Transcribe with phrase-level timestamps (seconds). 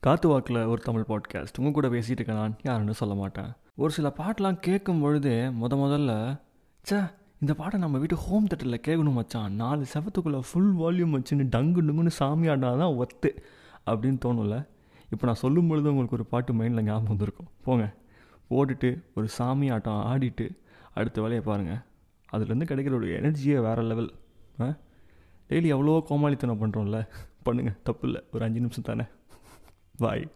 [0.00, 3.48] காத்து வாக்கில் ஒரு தமிழ் பாட்காஸ்ட் உங்கள் கூட பேசிகிட்டு இருக்கேன் நான் யாருன்னு சொல்ல மாட்டேன்.
[3.74, 6.12] ஒரு சில பாட்டெலாம் கேட்கும் பொழுதே முத முதல்ல
[6.84, 6.98] ச்சே
[7.40, 9.52] இந்த பாட்டை நம்ம வீட்டு ஹோம் தேட்டரில் கேட்கணும் மச்சான்.
[9.52, 13.30] நாலு செவத்துக்குள்ளே ஃபுல் வால்யூம் வச்சுன்னு டங்கு டுங்குன்னு சாமி ஆடினா தான் ஒத்து
[13.86, 14.56] அப்படின்னு தோணும்ல.
[15.10, 17.48] இப்போ நான் சொல்லும் பொழுது உங்களுக்கு ஒரு பாட்டு மைண்டில் ஞாபகம் வந்திருக்கும்.
[17.64, 17.84] போங்க.
[18.50, 20.46] போட்டுட்டு ஒரு சாமி ஆட்டம் ஆடிட்டு
[20.94, 21.80] அடுத்த வேலையை பாருங்கள்
[22.32, 24.10] அதுலேருந்து கிடைக்கிற ஒரு எனர்ஜியே வேறு லெவல்
[24.60, 24.66] ஆ?
[25.48, 26.98] டெய்லி எவ்வளோ கோமாளித்தனம் பண்ணுறோம்ல
[27.44, 28.20] பண்ணுங்கள் தப்பு இல்லை.
[28.32, 29.04] ஒரு அஞ்சு நிமிஷம் தானே.
[29.98, 30.26] Bye.